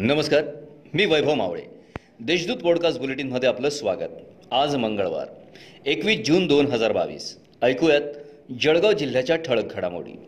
नमस्कार 0.00 0.44
मी 0.94 1.04
वैभव 1.04 1.34
मावळे. 1.34 1.62
देशदूत 2.20 2.56
पॉडकास्ट 2.56 3.00
बुलेटिनमध्ये 3.00 3.48
आपलं 3.48 3.68
स्वागत. 3.68 4.08
आज 4.50 4.76
मंगळवार 4.76 5.26
एकवीस 5.86 6.18
जून 6.26 6.46
दोन 6.46 6.66
हजार 6.66 6.92
बावीस. 6.92 7.38
ऐकूयात 7.62 8.00
जळगाव 8.60 8.92
जिल्ह्याच्या 8.92 9.36
ठळक 9.36 9.74
घडामोडी. 9.74 10.18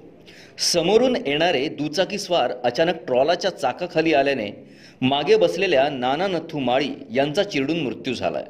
समोरून 0.59 1.17
येणारे 1.17 1.69
दुचाकीस्वार 1.69 2.53
अचानक 2.65 2.95
ट्रॉलाच्या 3.07 3.51
चाकाखाली 3.51 4.15
आल्याने 4.15 4.69
मागे 5.03 5.37
बसलेल्या 5.37 5.89
नाना 5.89 6.27
नथू 6.27 6.59
माळी 6.59 6.91
यांचा 7.15 7.43
चिरडून 7.43 7.81
मृत्यू 7.81 8.15
झालाय. 8.15 8.45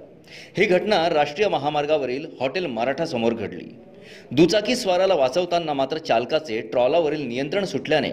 ही 0.56 0.64
घटना 0.64 1.08
राष्ट्रीय 1.08 1.48
महामार्गावरील 1.48 2.26
हॉटेल 2.40 2.66
मराठासमोर 2.66 3.32
घडली. 3.32 3.74
दुचाकी 4.30 4.76
स्वाराला 4.76 5.14
वाचवताना 5.14 5.72
मात्र 5.72 5.98
चालकाचे 5.98 6.60
ट्रॉलावरील 6.60 7.26
नियंत्रण 7.26 7.64
सुटल्याने 7.64 8.10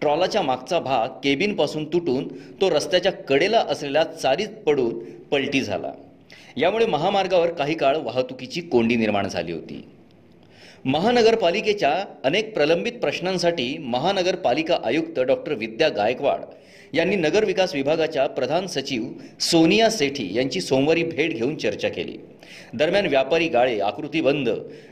ट्रॉलाच्या 0.00 0.42
मागचा 0.42 0.80
भाग 0.80 1.08
केबिनपासून 1.08 1.84
तुटून 1.84 2.28
तो 2.60 2.70
रस्त्याच्या 2.70 3.12
कडेला 3.12 3.58
असलेल्या 3.58 4.04
चारीत 4.04 4.48
पडून 4.66 4.98
पलटी 5.30 5.60
झाला. 5.60 5.92
यामुळे 6.56 6.86
महामार्गावर 6.86 7.48
काही 7.48 7.74
काळ 7.74 7.96
वाहतुकीची 7.96 8.60
कोंडी 8.60 8.96
निर्माण 8.96 9.28
झाली 9.28 9.52
होती. 9.52 9.84
महानगरपालिकेच्या 10.84 12.04
अनेक 12.24 12.54
प्रलंबित 12.54 12.92
प्रश्नांसाठी 12.92 13.78
महानगरपालिका 13.78 14.78
आयुक्त 14.84 15.20
डॉक्टर 15.20 15.52
विद्या 15.52 15.88
गायकवाड 15.88 16.40
यांनी 16.94 17.16
नगरविकास 17.16 17.74
विभागाच्या 17.74 18.26
प्रधान 18.26 18.66
सचिव 18.66 19.04
सोनिया 19.40 19.90
सेठी 19.90 20.28
यांची 20.34 20.60
सोमवारी 20.60 21.02
भेट 21.02 21.34
घेऊन 21.34 21.56
चर्चा 21.56 21.88
केली. 21.88 22.16
दरम्यान 22.74 23.06
व्यापारी 23.06 23.48
गाळे 23.48 23.80
आकृतीबंद 23.80 24.48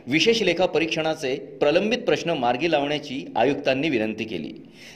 विशेष 0.06 0.42
लेखा 0.42 0.66
परीक्षणाचे 0.66 1.36
प्रलंबित 1.36 1.98
प्रश्न 1.98 2.30
मार्गी 2.30 2.70
लावण्याची 2.70 3.24
आयुक्तांनी 3.36 3.88
विनंती 3.88 4.24
केली. 4.24 4.52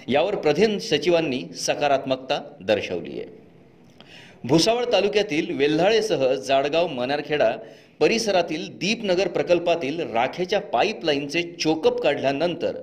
यावर 0.08 0.34
प्रधान 0.34 0.78
सचिवांनी 0.78 1.42
सकारात्मकता 1.56 2.42
दर्शवली 2.60 3.20
आहे. 3.20 3.39
भुसावळ 4.44 4.84
तालुक्यातील 4.84 5.56
वेल्हाळेसह 5.56 6.32
जाडगाव 6.34 6.86
मनारखेडा 6.86 7.50
परिसरातील 8.00 8.66
दीपनगर 8.78 9.28
प्रकल्पातील 9.28 10.00
राखेच्या 10.00 10.60
पाईपलाईनचे 10.60 11.42
चोकप 11.60 12.00
काढल्यानंतर 12.00 12.76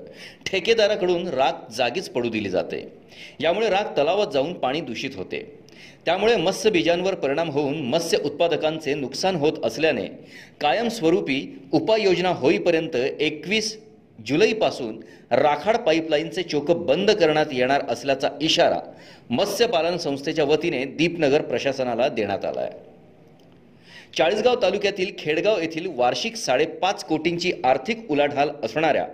ठेकेदाराकडून 0.45 1.27
राख 1.27 1.71
जागीच 1.77 2.09
पडू 2.09 2.29
दिली 2.29 2.49
जाते. 2.49 2.87
यामुळे 3.39 3.69
राख 3.69 3.97
तलावात 3.97 4.27
जाऊन 4.33 4.53
पाणी 4.53 4.81
दूषित 4.81 5.15
होते. 5.15 5.39
त्यामुळे 6.05 6.35
मत्स्यबीजांवर 6.35 7.15
परिणाम 7.15 7.49
होऊन 7.49 7.81
मत्स्य 7.81 8.17
उत्पादकांचे 8.25 8.93
नुकसान 8.93 9.35
होत 9.35 9.53
असल्याने 9.63 10.05
कायमस्वरूपी 10.61 11.41
उपाययोजना 11.73 12.29
होईपर्यंत 12.29 12.95
एकवीस 12.95 13.77
जुलैपासून 14.25 14.99
राखाड 15.31 15.77
पाईपलाईनचे 15.77 16.43
चोकप 16.43 16.85
बंद 16.85 17.11
करण्यात 17.11 17.45
येणार 17.51 17.81
असल्याचा 17.89 18.29
इशारा 18.41 18.79
मत्स्यपालन 19.29 19.97
संस्थेच्या 19.97 20.45
वतीने 20.45 20.83
दीपनगर 20.85 21.41
प्रशासनाला 21.41 22.07
देण्यात 22.07 22.45
आला 22.45 22.61
आहे 22.61 22.85
चाळीसगाव 24.17 24.55
तालुक्यातील 24.61 25.11
खेडगाव 25.17 25.59
येथील 25.59 25.87
वार्षिक 25.95 26.35
साडेपाच 26.35 27.03
कोटींची 27.05 27.51
आर्थिक 27.63 28.11
उलाढाल 28.11 28.49
असणाऱ्या 28.63 29.05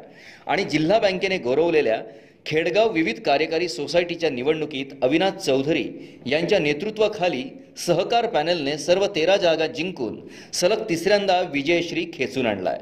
आणि 0.47 0.63
जिल्हा 0.63 0.99
बँकेने 0.99 1.37
गौरवलेल्या 1.37 2.01
खेडगाव 2.45 2.91
विविध 2.91 3.19
कार्यकारी 3.19 3.67
सोसायटीच्या 3.69 4.29
निवडणुकीत 4.29 4.85
अविनाश 5.01 5.33
चौधरी 5.33 5.85
यांच्या 6.25 6.59
नेतृत्वाखाली 6.59 7.43
सहकार 7.77 8.25
पॅनलने 8.25 8.77
सर्व 8.77 9.05
तेरा 9.07 9.37
जागा 9.37 9.67
जिंकून 9.67 10.19
सलग 10.53 10.89
तिसऱ्यांदा 10.89 11.41
विजयश्री 11.41 12.05
खेचून 12.13 12.45
आणलाय. 12.45 12.79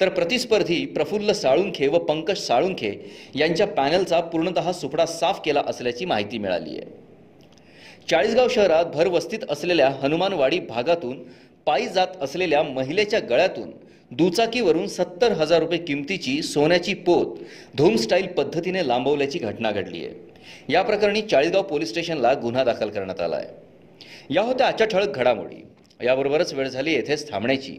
तर 0.00 0.08
प्रतिस्पर्धी 0.08 0.86
प्रफुल्ल 0.86 1.32
साळुंखे 1.32 1.88
व 1.88 1.98
पंकज 1.98 2.36
साळुंखे 2.36 3.10
यांच्या 3.34 3.66
पॅनलचा 3.66 4.20
पूर्णतः 4.20 4.72
सुपडा 4.72 5.06
साफ 5.06 5.40
केला 5.44 5.62
असल्याची 5.66 6.04
माहिती 6.04 6.38
मिळाली 6.38 6.70
आहे. 6.70 7.08
चाळीसगाव 8.10 8.48
शहरात 8.48 8.84
भरवस्तीत 8.84 9.38
असलेल्या 9.50 9.90
हनुमानवाडी 10.02 10.58
भागातून 10.58 11.22
पायी 11.66 11.88
जात 11.88 12.06
असलेल्या 12.20 12.62
महिलेच्या 12.62 13.20
गळ्यातून 13.20 13.70
दुचाकीवरून 14.10 14.86
सत्तर 14.86 15.32
हजार 15.32 15.58
रुपये 15.58 15.78
किमतीची 15.78 16.42
सोन्याची 16.42 16.94
पोत 16.94 17.38
धूम 17.76 17.96
स्टाईल 17.96 18.26
पद्धतीने 18.26 18.88
लांबवल्याची 18.88 19.38
घटना 19.38 19.70
घडली 19.70 20.04
आहे. 20.04 20.14
या 20.68 20.82
प्रकरणी 20.82 21.22
चाळीसगाव 21.22 21.62
पोलीस 21.62 21.88
स्टेशनला 21.88 22.32
गुन्हा 22.34 22.64
दाखल 22.64 22.88
करण्यात 22.88 23.20
आला 23.20 23.36
आहे. 23.36 23.46
या 24.30 24.42
होत्या 24.42 24.66
आजच्या 24.66 24.86
ठळक 24.86 25.08
घडामोडी. 25.08 25.64
याबरोबरच 26.04 26.54
वेळ 26.54 26.68
झाली 26.68 26.92
येथेच 26.92 27.30
थांबण्याची. 27.30 27.78